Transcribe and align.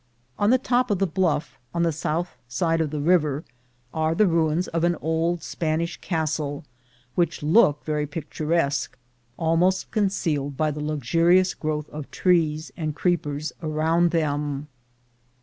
On 0.39 0.49
the 0.49 0.57
top 0.57 0.89
of 0.89 0.97
the 0.97 1.05
bluff, 1.05 1.59
on 1.75 1.83
the 1.83 1.91
south 1.91 2.35
side 2.47 2.81
of 2.81 2.89
the 2.89 2.99
river, 2.99 3.43
are 3.93 4.15
the 4.15 4.25
ruins 4.25 4.67
of 4.69 4.83
an 4.83 4.95
old 4.95 5.43
Spanish 5.43 5.97
castle, 5.97 6.63
which 7.13 7.43
look 7.43 7.85
very 7.85 8.07
picturesque, 8.07 8.97
almost 9.37 9.91
concealed 9.91 10.57
by 10.57 10.71
the 10.71 10.81
luxurious 10.83 11.53
growth. 11.53 11.87
of 11.91 12.09
trees 12.09 12.71
and 12.75 12.95
creepers 12.95 13.53
around 13.61 14.09
them. 14.09 14.69